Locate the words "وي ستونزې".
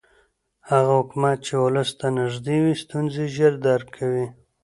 2.63-3.25